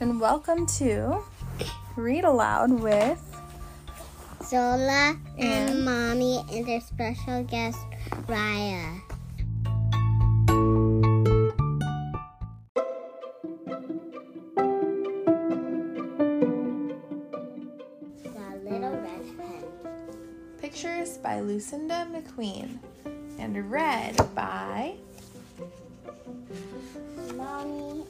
and 0.00 0.20
welcome 0.20 0.66
to 0.66 1.22
Read 1.96 2.24
Aloud 2.24 2.70
with 2.80 3.20
Zola 4.44 5.16
and, 5.38 5.70
And- 5.70 5.84
Mommy 5.84 6.44
and 6.52 6.66
their 6.66 6.80
special 6.80 7.42
guest, 7.44 7.78
Raya. 8.26 9.00
The 18.22 18.60
Little 18.64 18.92
Red 18.92 19.24
Hen. 19.36 19.64
Pictures 20.60 21.18
by 21.18 21.40
Lucinda 21.40 22.06
McQueen 22.12 22.78
and 23.38 23.70
read 23.70 24.16
by 24.34 24.94
Mommy 27.36 28.04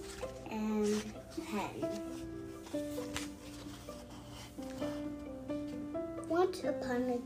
and 0.50 1.02
Once 6.28 6.62
upon 6.64 7.18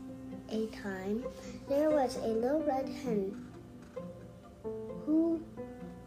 a, 0.49 0.55
a 0.55 0.67
time, 0.67 1.25
there 1.67 1.89
was 1.89 2.15
a 2.17 2.27
little 2.27 2.61
red 2.63 2.87
hen 2.87 3.45
who 5.05 5.41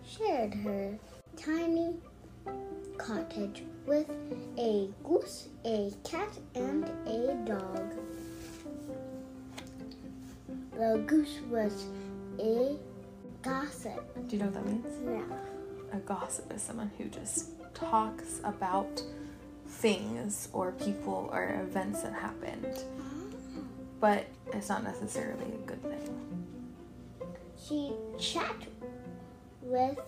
shared 0.02 0.55
her 0.55 0.98
tiny 1.37 1.95
cottage 2.97 3.65
with 3.84 4.09
a 4.56 4.89
goose, 5.05 5.48
a 5.67 5.92
cat, 6.03 6.39
and 6.55 6.84
a 7.06 7.34
dog. 7.45 7.92
The 10.73 11.03
goose 11.06 11.41
was 11.51 11.84
a 12.39 12.77
gossip. 13.42 14.28
Do 14.28 14.37
you 14.37 14.42
know 14.42 14.48
what 14.48 14.64
that 14.64 14.67
means? 14.67 14.87
Yeah. 15.05 15.97
A 15.97 16.01
gossip 16.01 16.51
is 16.53 16.62
someone 16.62 16.91
who 16.97 17.05
just 17.08 17.51
talks 17.77 18.41
about 18.42 19.02
things 19.66 20.48
or 20.52 20.72
people 20.72 21.28
or 21.32 21.60
events 21.62 22.02
that 22.02 22.12
happened, 22.12 22.84
but 24.00 24.27
it's 24.52 24.68
not 24.68 24.83
necessarily 24.83 25.52
a 25.52 25.66
good 25.66 25.83
thing. 25.83 26.46
She 27.68 27.92
chat 28.18 28.56
with 29.60 29.98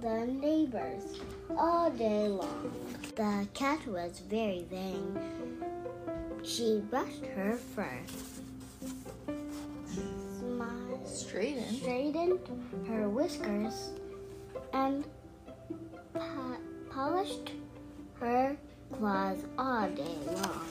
the 0.00 0.26
neighbors 0.26 1.18
all 1.56 1.90
day 1.90 2.28
long. 2.28 2.72
The 3.16 3.48
cat 3.54 3.84
was 3.86 4.20
very 4.20 4.64
vain. 4.70 5.18
She 6.44 6.80
brushed 6.88 7.26
her 7.34 7.56
fur, 7.74 7.98
smiled, 10.38 11.06
Straighten. 11.08 11.74
straightened 11.74 12.38
her 12.86 13.08
whiskers, 13.08 13.90
and 14.72 15.04
polished 16.98 17.52
her 18.18 18.56
claws 18.92 19.38
all 19.56 19.88
day 19.90 20.16
long. 20.26 20.66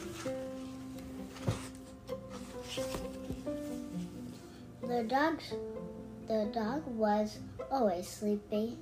The 4.82 5.04
dog's 5.04 5.54
the 6.28 6.52
dog 6.54 6.86
was 6.88 7.38
always 7.72 8.10
sleepy. 8.10 8.78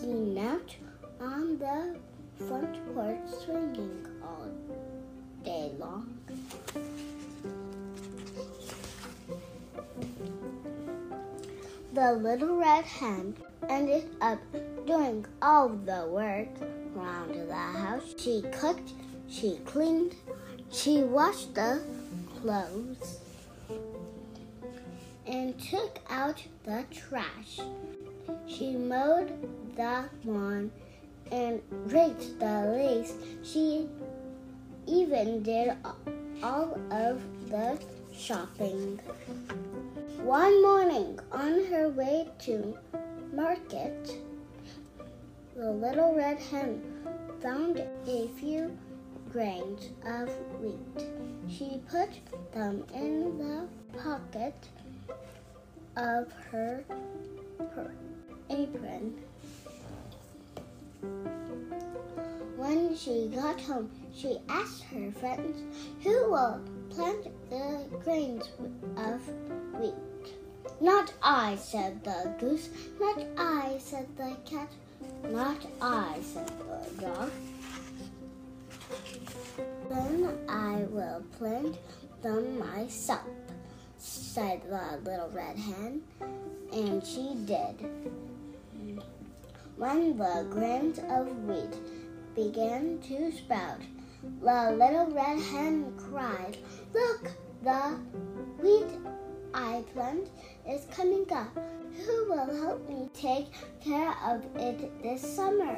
He 0.00 0.06
napped 0.08 0.78
on 1.20 1.58
the 1.58 1.96
front 2.48 2.74
porch 2.92 3.28
swinging 3.44 4.04
all 4.20 4.50
day 5.44 5.70
long. 5.78 6.18
The 11.92 12.12
little 12.14 12.56
red 12.56 12.84
hen 12.84 13.36
ended 13.68 14.10
up 14.20 14.38
doing 14.86 15.24
all 15.42 15.68
the 15.68 16.06
work 16.08 16.48
around 16.96 17.48
the 17.48 17.54
house. 17.54 18.14
She 18.16 18.42
cooked, 18.52 18.92
she 19.28 19.58
cleaned, 19.64 20.14
she 20.70 21.02
washed 21.02 21.54
the 21.54 21.82
clothes 22.40 23.18
and 25.26 25.58
took 25.58 25.98
out 26.10 26.42
the 26.64 26.84
trash. 26.90 27.60
She 28.46 28.72
mowed 28.72 29.32
the 29.76 30.04
lawn 30.24 30.70
and 31.32 31.60
raked 31.86 32.38
the 32.38 32.74
leaves. 32.76 33.14
She 33.42 33.88
even 34.86 35.42
did 35.42 35.76
all 36.42 36.78
of 36.90 37.22
the 37.48 37.78
shopping. 38.12 39.00
One 40.22 40.62
morning, 40.62 41.18
on 41.32 41.64
her 41.66 41.88
way 41.88 42.28
to 42.40 42.76
market, 43.34 44.16
the 45.56 45.70
little 45.70 46.14
red 46.14 46.38
hen 46.38 46.82
found 47.42 47.78
a 48.06 48.28
few 48.38 48.76
grains 49.32 49.90
of 50.06 50.28
wheat. 50.60 51.08
She 51.48 51.80
put 51.90 52.10
them 52.52 52.84
in 52.94 53.38
the 53.38 53.66
pocket 53.98 54.54
of 55.96 56.32
her, 56.50 56.84
her 57.74 57.92
apron. 58.50 59.14
When 62.56 62.96
she 62.96 63.30
got 63.34 63.60
home, 63.60 63.90
she 64.14 64.38
asked 64.48 64.84
her 64.84 65.10
friends, 65.10 65.62
Who 66.04 66.30
will 66.30 66.60
plant 66.90 67.24
the 67.50 67.84
grains 68.04 68.48
of 68.96 69.20
wheat? 69.80 69.94
Not 70.84 71.14
I, 71.22 71.56
said 71.56 72.04
the 72.04 72.34
goose. 72.38 72.68
Not 73.00 73.24
I, 73.38 73.78
said 73.78 74.06
the 74.18 74.36
cat. 74.44 74.68
Not 75.30 75.64
I, 75.80 76.18
said 76.20 76.50
the 76.58 77.06
dog. 77.06 77.30
Then 79.88 80.38
I 80.46 80.84
will 80.90 81.22
plant 81.38 81.78
them 82.20 82.58
myself, 82.58 83.22
said 83.96 84.60
the 84.68 85.00
little 85.10 85.30
red 85.30 85.56
hen, 85.56 86.02
and 86.70 87.02
she 87.02 87.34
did. 87.46 87.76
When 89.78 90.18
the 90.18 90.46
grains 90.50 90.98
of 90.98 91.34
wheat 91.46 91.78
began 92.34 92.98
to 93.08 93.32
sprout, 93.32 93.80
the 94.42 94.76
little 94.78 95.06
red 95.12 95.38
hen 95.38 95.94
cried, 95.96 96.58
Look, 96.92 97.30
the 97.62 97.96
wheat 98.60 98.98
I 99.54 99.82
plant 99.94 100.28
is 100.68 100.86
coming 100.94 101.26
up. 101.32 101.56
Who 102.06 102.28
will 102.28 102.62
help 102.62 102.88
me 102.88 103.08
take 103.14 103.46
care 103.80 104.14
of 104.24 104.44
it 104.56 105.02
this 105.02 105.22
summer? 105.36 105.76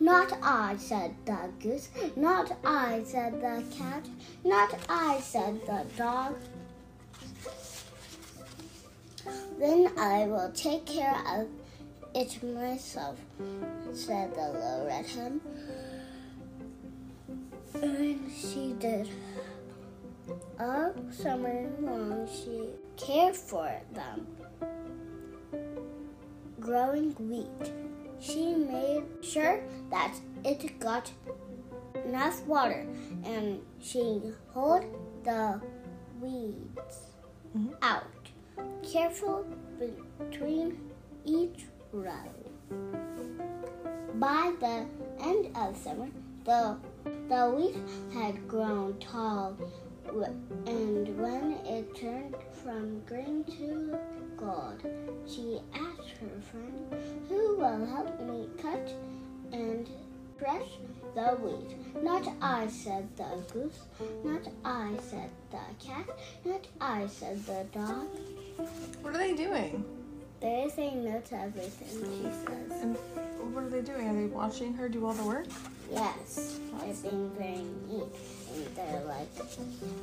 Not 0.00 0.32
I, 0.42 0.76
said 0.78 1.14
the 1.26 1.50
goose. 1.60 1.88
Not 2.16 2.56
I, 2.64 3.02
said 3.04 3.40
the 3.40 3.62
cat. 3.76 4.08
Not 4.44 4.74
I, 4.88 5.20
said 5.20 5.60
the 5.66 5.84
dog. 5.96 6.36
Then 9.58 9.92
I 9.98 10.26
will 10.26 10.50
take 10.52 10.86
care 10.86 11.20
of 11.26 11.48
it 12.14 12.42
myself, 12.42 13.18
said 13.92 14.34
the 14.34 14.52
little 14.52 14.86
red 14.86 15.06
hen. 15.06 15.40
And 17.74 18.30
she 18.32 18.74
did. 18.78 19.08
All 20.60 20.92
summer 21.10 21.70
long, 21.80 22.26
she 22.26 22.70
cared 22.96 23.36
for 23.36 23.70
them. 23.94 24.26
Growing 26.58 27.14
wheat, 27.14 27.72
she 28.18 28.56
made 28.56 29.04
sure 29.20 29.60
that 29.90 30.14
it 30.44 30.80
got 30.80 31.12
enough 32.04 32.44
water, 32.46 32.84
and 33.24 33.60
she 33.78 34.20
pulled 34.52 34.84
the 35.22 35.60
weeds 36.20 37.12
Mhm. 37.54 37.76
out, 37.80 38.32
careful 38.82 39.44
between 39.78 40.90
each 41.24 41.66
row. 41.92 42.34
By 44.14 44.54
the 44.58 44.86
end 45.20 45.56
of 45.56 45.76
summer, 45.76 46.08
the 46.44 46.76
the 47.28 47.42
wheat 47.54 47.76
had 48.12 48.48
grown 48.48 48.98
tall, 48.98 49.56
and 50.66 51.20
when 51.20 51.52
it 51.66 51.94
turned 51.94 52.34
from 52.62 53.00
green 53.06 53.44
to 53.44 53.98
gold, 54.36 54.82
she 55.26 55.60
asked 55.74 56.16
her 56.20 56.40
friend, 56.50 56.94
"Who 57.28 57.56
will 57.56 57.84
help 57.86 58.20
me 58.22 58.48
cut 58.60 58.94
and 59.52 59.88
thresh 60.38 60.78
the 61.14 61.36
wheat?" 61.42 61.76
"Not 62.02 62.26
I," 62.40 62.68
said 62.68 63.08
the 63.16 63.42
goose. 63.52 63.80
"Not 64.24 64.48
I," 64.64 64.96
said 65.02 65.30
the 65.50 65.84
cat. 65.84 66.06
"Not 66.44 66.66
I," 66.80 67.06
said 67.06 67.44
the 67.44 67.66
dog. 67.72 68.06
What 69.02 69.14
are 69.14 69.18
they 69.18 69.34
doing? 69.34 69.97
They're 70.40 70.70
saying 70.70 71.04
no 71.04 71.20
to 71.20 71.34
everything 71.36 71.88
she 71.88 72.30
says. 72.46 72.82
And 72.82 72.96
what 73.52 73.64
are 73.64 73.68
they 73.68 73.80
doing? 73.82 74.08
Are 74.08 74.14
they 74.14 74.26
watching 74.26 74.72
her 74.74 74.88
do 74.88 75.04
all 75.06 75.12
the 75.12 75.24
work? 75.24 75.46
Yes, 75.90 76.58
they're 76.80 77.10
being 77.10 77.30
very 77.30 77.64
neat, 77.88 78.04
and 78.54 78.66
they're 78.76 79.04
like 79.04 79.28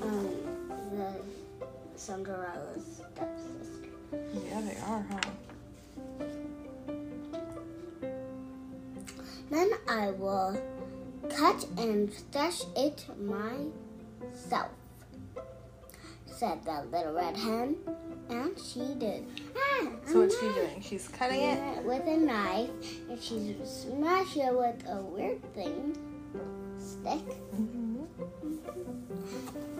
um 0.01 0.29
the 0.91 1.13
Cinderella's 1.95 3.01
stepsister. 3.13 3.89
Yeah, 4.11 4.61
they 4.61 4.77
are, 4.87 5.05
huh? 5.09 5.31
Then 9.51 9.69
I 9.87 10.11
will 10.11 10.59
cut 11.29 11.65
and 11.77 12.11
thresh 12.31 12.63
it 12.75 13.05
myself, 13.19 14.71
said 16.35 16.63
the 16.65 16.83
little 16.91 17.13
red 17.13 17.37
hen. 17.37 17.75
And 18.29 18.57
she 18.59 18.93
did. 18.97 19.25
Ah, 19.55 19.87
So 20.07 20.21
what's 20.21 20.35
a 20.35 20.39
she 20.39 20.45
doing? 20.53 20.81
She's 20.81 21.07
cutting 21.07 21.41
it. 21.41 21.83
with 21.85 22.05
a 22.07 22.17
knife, 22.17 22.69
and 23.09 23.21
she's 23.21 23.55
smashing 23.69 24.41
it 24.43 24.57
with 24.57 24.83
a 24.89 25.01
weird 25.01 25.41
thing, 25.53 25.95
stick. 26.79 27.21
Mhm. 27.55 28.07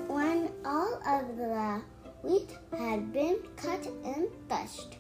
When 0.08 0.50
all 0.64 0.94
of 1.08 1.38
the 1.38 1.82
wheat 2.24 2.52
had 2.78 3.12
been 3.12 3.38
cut 3.58 3.86
and 4.06 4.28
threshed, 4.48 4.98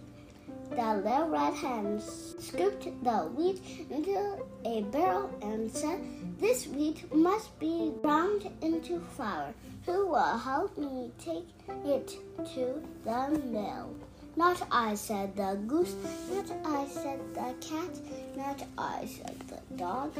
the 0.70 1.02
little 1.04 1.30
red 1.30 1.54
hen 1.54 2.00
scooped 2.00 2.84
the 3.04 3.18
wheat 3.36 3.62
into 3.90 4.38
a 4.66 4.82
barrel 4.84 5.30
and 5.42 5.72
said, 5.72 6.00
This 6.40 6.68
wheat 6.68 7.14
must 7.14 7.58
be 7.60 7.94
ground 8.02 8.50
into 8.62 9.00
flour. 9.16 9.54
Who 9.86 10.08
will 10.08 10.38
help 10.38 10.78
me 10.78 11.12
take 11.20 11.48
it 11.86 12.18
to 12.54 12.82
the 13.04 13.42
mill? 13.46 13.96
Not 14.36 14.68
I, 14.72 14.96
said 14.96 15.36
the 15.36 15.58
goose. 15.68 15.96
Not 16.34 16.52
I, 16.66 16.88
said 16.88 17.20
the 17.34 17.54
cat. 17.66 18.00
Not 18.36 18.64
I, 18.78 19.06
said 19.06 19.36
the 19.48 19.76
dog. 19.78 20.14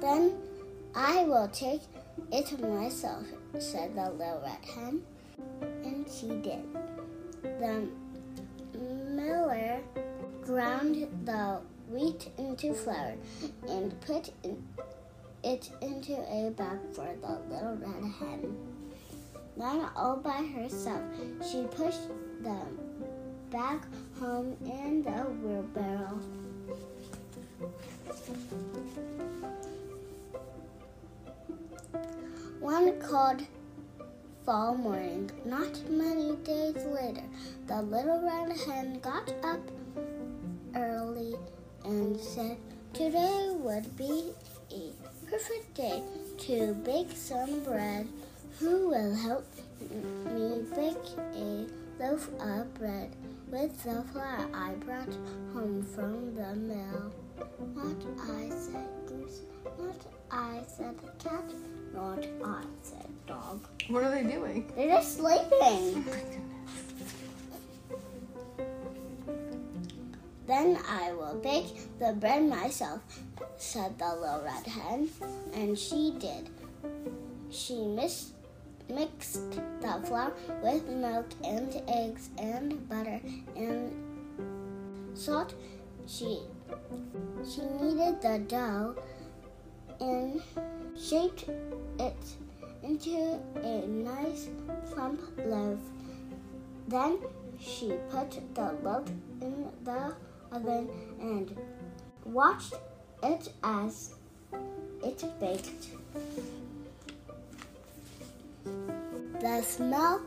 Then 0.00 0.34
I 0.94 1.24
will 1.24 1.48
take 1.48 1.82
it 2.32 2.60
myself, 2.60 3.26
said 3.58 3.94
the 3.94 4.10
little 4.10 4.42
red 4.44 4.64
hen. 4.64 5.02
She 6.10 6.28
did. 6.28 6.64
The 7.42 7.88
miller 8.78 9.80
ground 10.42 11.06
the 11.24 11.60
wheat 11.88 12.30
into 12.38 12.74
flour 12.74 13.14
and 13.68 14.00
put 14.00 14.30
it 15.42 15.70
into 15.82 16.12
a 16.12 16.50
bag 16.50 16.78
for 16.92 17.08
the 17.20 17.40
little 17.52 17.76
red 17.76 18.04
hen. 18.18 18.56
Then, 19.56 19.86
all 19.96 20.16
by 20.16 20.42
herself, 20.54 21.02
she 21.50 21.64
pushed 21.70 22.08
the 22.42 22.56
bag 23.50 23.80
home 24.18 24.56
in 24.64 25.02
the 25.02 25.10
wheelbarrow. 25.10 26.18
One 32.60 33.00
cold 33.00 33.42
fall 34.44 34.74
morning, 34.74 35.30
not 35.46 35.72
many 35.88 36.36
days 36.44 36.76
later, 36.84 37.24
the 37.66 37.80
little 37.80 38.20
red 38.20 38.54
hen 38.58 39.00
got 39.00 39.32
up 39.42 39.60
early 40.76 41.34
and 41.84 42.20
said, 42.20 42.58
Today 42.92 43.50
would 43.54 43.96
be 43.96 44.32
a 44.70 44.92
perfect 45.30 45.74
day 45.74 46.02
to 46.38 46.74
bake 46.84 47.12
some 47.14 47.64
bread. 47.64 48.06
Who 48.60 48.88
will 48.90 49.14
help 49.14 49.46
me 49.80 50.62
bake 50.76 51.08
a 51.34 51.66
loaf 51.98 52.28
of 52.38 52.74
bread 52.74 53.16
with 53.50 53.82
the 53.82 54.04
flour 54.12 54.46
I 54.52 54.74
brought 54.74 55.14
home 55.54 55.86
from 55.94 56.34
the 56.34 56.54
mill? 56.54 57.12
Not 57.74 57.96
I, 58.30 58.50
said 58.50 58.88
goose. 59.06 59.40
Not 59.78 60.06
I, 60.30 60.60
said 60.66 60.96
cat. 61.18 61.50
Not 61.94 62.26
I, 62.44 62.64
said 62.82 63.06
dog. 63.26 63.60
What 63.88 64.02
are 64.02 64.10
they 64.10 64.24
doing? 64.24 64.70
They're 64.74 64.96
just 64.96 65.16
sleeping. 65.16 66.04
Oh 66.08 66.34
then 70.46 70.78
I 70.88 71.12
will 71.12 71.40
bake 71.42 71.98
the 71.98 72.12
bread 72.12 72.48
myself, 72.48 73.00
said 73.56 73.98
the 73.98 74.14
little 74.14 74.42
red 74.42 74.66
hen. 74.66 75.08
And 75.54 75.78
she 75.78 76.14
did. 76.18 76.50
She 77.50 77.86
mis- 77.86 78.32
mixed 78.90 79.52
the 79.80 80.02
flour 80.04 80.32
with 80.62 80.86
milk 80.88 81.26
and 81.44 81.80
eggs 81.88 82.28
and 82.38 82.88
butter 82.88 83.20
and 83.56 83.92
salt. 85.14 85.54
She 86.06 86.40
she 87.48 87.60
kneaded 87.62 88.20
the 88.20 88.38
dough 88.46 88.96
and 90.00 90.42
shaped 90.98 91.48
it 91.98 92.16
into 92.82 93.40
a 93.62 93.86
nice 93.86 94.48
plump 94.90 95.20
loaf. 95.38 95.78
Then 96.88 97.18
she 97.58 97.94
put 98.10 98.30
the 98.54 98.72
loaf 98.82 99.08
in 99.40 99.68
the 99.84 100.14
oven 100.52 100.88
and 101.20 101.56
watched 102.24 102.74
it 103.22 103.52
as 103.62 104.14
it 105.02 105.24
baked. 105.40 105.88
The 109.40 109.62
smell 109.62 110.20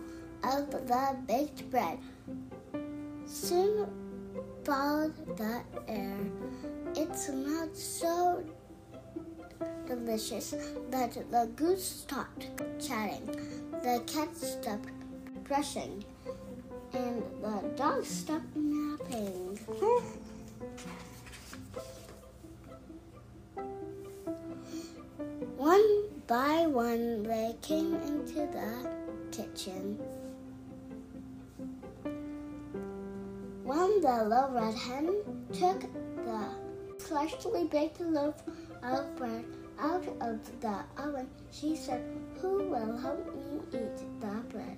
of 0.44 0.70
the 0.72 1.16
baked 1.28 1.70
bread 1.72 2.00
soon 3.26 3.88
filled 4.64 5.38
the 5.38 5.62
air. 5.88 6.18
It 6.96 7.16
smelled 7.16 7.76
so 7.76 8.44
delicious 9.88 10.54
that 10.92 11.14
the 11.32 11.50
goose 11.56 11.84
stopped 11.84 12.48
chatting, 12.80 13.26
the 13.84 14.04
cat 14.06 14.36
stopped 14.36 14.90
brushing, 15.46 16.04
and 16.94 17.24
the 17.42 17.64
dog 17.76 18.06
stopped 18.06 18.56
napping. 18.56 19.58
One 25.58 26.04
by 26.28 26.68
one, 26.68 27.24
they 27.24 27.56
came 27.62 27.96
into 27.96 28.48
the 28.48 28.90
kitchen. 29.32 29.98
When 33.64 34.02
the 34.02 34.24
little 34.24 34.50
red 34.52 34.76
hen 34.76 35.16
took 35.52 35.82
the 36.26 36.40
freshly 37.00 37.66
baked 37.66 38.00
loaf 38.00 38.36
bread 39.18 39.46
out 39.80 40.06
of 40.22 40.62
the 40.62 40.80
oven, 40.98 41.28
she 41.52 41.76
said, 41.76 42.04
Who 42.42 42.70
will 42.70 42.98
help 42.98 43.26
me 43.36 43.60
eat 43.74 44.22
the 44.22 44.42
bread? 44.50 44.78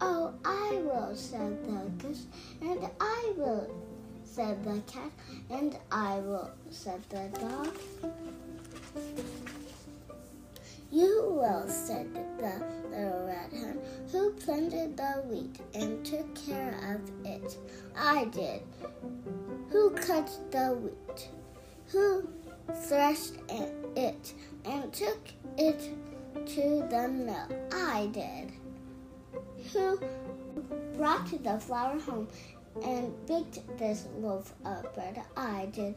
Oh, 0.00 0.32
I 0.44 0.80
will, 0.84 1.14
said 1.14 1.64
the 1.64 1.90
goose, 2.02 2.26
and 2.60 2.88
I 3.00 3.32
will, 3.36 3.70
said 4.24 4.64
the 4.64 4.80
cat, 4.92 5.10
and 5.50 5.78
I 5.90 6.18
will, 6.18 6.50
said 6.70 7.00
the 7.08 7.28
dog. 7.38 7.76
You 10.90 11.38
will, 11.40 11.68
said 11.68 12.12
the 12.14 12.52
little 12.90 13.26
red 13.26 13.52
hen, 13.52 13.78
who 14.10 14.32
planted 14.32 14.96
the 14.96 15.22
wheat 15.26 15.58
and 15.74 16.04
took 16.04 16.34
care 16.34 16.74
of 16.94 17.26
it. 17.26 17.56
I 17.96 18.26
did. 18.26 18.62
Who 19.70 19.90
cut 19.90 20.30
the 20.50 20.74
wheat? 20.74 21.28
Who 21.92 22.28
threshed 22.86 23.34
it 23.48 24.34
and 24.64 24.92
took 24.92 25.20
it 25.58 25.90
to 26.46 26.86
the 26.90 27.08
mill? 27.08 27.48
I 27.72 28.06
did. 28.12 28.52
Who 29.72 30.00
brought 30.96 31.30
the 31.42 31.58
flour 31.58 31.98
home 31.98 32.28
and 32.84 33.14
baked 33.26 33.60
this 33.78 34.06
loaf 34.18 34.52
of 34.64 34.92
bread? 34.94 35.22
I 35.36 35.66
did. 35.72 35.94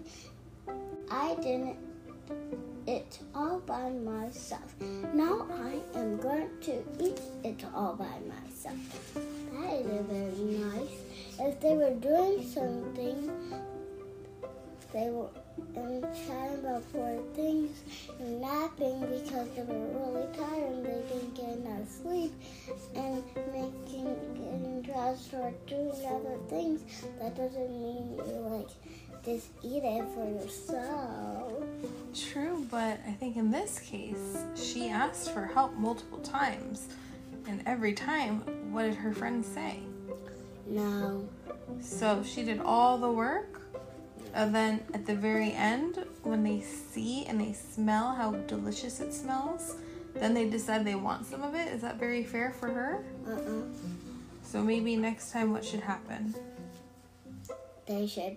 I 1.11 1.35
didn't 1.35 1.77
it 2.87 3.19
all 3.33 3.59
by 3.59 3.89
myself. 3.89 4.75
Now 5.13 5.47
I 5.51 5.79
am 5.97 6.17
going 6.17 6.49
to 6.61 6.83
eat 6.99 7.19
it 7.43 7.63
all 7.73 7.95
by 7.95 8.19
myself. 8.27 8.77
That 9.53 9.73
is 9.73 10.05
very 10.07 10.59
nice. 10.59 10.97
If 11.39 11.59
they 11.61 11.75
were 11.75 11.93
doing 11.93 12.47
something, 12.47 13.31
they 14.93 15.09
were 15.09 15.29
um, 15.77 16.01
chatting 16.13 16.59
about 16.59 16.83
poor 16.91 17.21
things 17.35 17.81
and 18.19 18.41
napping 18.41 18.99
because 19.01 19.47
they 19.55 19.63
were 19.63 20.13
really 20.13 20.27
tired 20.37 20.71
and 20.71 20.85
they 20.85 21.01
didn't 21.07 21.35
get 21.35 21.49
enough 21.49 21.89
sleep 21.89 22.33
and 22.95 23.23
making 23.53 24.05
getting 24.35 24.81
dressed 24.81 25.33
or 25.33 25.53
doing 25.67 25.91
other 26.07 26.37
things. 26.49 26.81
That 27.19 27.35
doesn't 27.35 27.71
mean 27.81 28.19
you 28.27 28.39
like 28.49 28.69
just 29.25 29.47
eat 29.63 29.83
it 29.83 30.05
for 30.13 30.29
yourself. 30.29 31.63
True, 32.13 32.65
but 32.69 32.99
I 33.07 33.11
think 33.11 33.37
in 33.37 33.49
this 33.49 33.79
case, 33.79 34.45
she 34.55 34.89
asked 34.89 35.31
for 35.31 35.45
help 35.45 35.73
multiple 35.73 36.19
times. 36.19 36.87
And 37.47 37.61
every 37.65 37.93
time, 37.93 38.41
what 38.71 38.83
did 38.83 38.95
her 38.95 39.13
friend 39.13 39.43
say? 39.43 39.79
No. 40.67 41.27
So 41.81 42.23
she 42.23 42.43
did 42.43 42.59
all 42.59 42.97
the 42.97 43.11
work. 43.11 43.61
And 44.35 44.53
then 44.53 44.81
at 44.93 45.05
the 45.05 45.15
very 45.15 45.53
end, 45.53 46.05
when 46.23 46.43
they 46.43 46.59
see 46.59 47.25
and 47.25 47.39
they 47.39 47.53
smell 47.53 48.13
how 48.13 48.31
delicious 48.47 48.99
it 48.99 49.13
smells, 49.13 49.77
then 50.13 50.33
they 50.33 50.49
decide 50.49 50.85
they 50.85 50.95
want 50.95 51.25
some 51.25 51.41
of 51.41 51.55
it. 51.55 51.69
Is 51.69 51.81
that 51.81 51.97
very 51.97 52.21
fair 52.23 52.51
for 52.51 52.67
her? 52.69 53.05
Uh-uh. 53.25 53.61
So 54.43 54.61
maybe 54.61 54.97
next 54.97 55.31
time, 55.31 55.51
what 55.53 55.63
should 55.65 55.79
happen? 55.79 56.35
they 57.87 58.07
should 58.07 58.35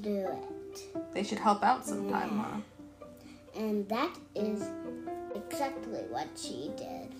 do 0.00 0.26
it. 0.26 0.80
They 1.12 1.22
should 1.22 1.38
help 1.38 1.62
out 1.62 1.86
sometime, 1.86 2.30
Yeah. 2.36 2.44
huh? 2.44 3.10
And 3.54 3.88
that 3.90 4.16
is 4.34 4.64
exactly 5.34 6.00
what 6.08 6.28
she 6.34 6.70
did. 6.78 7.14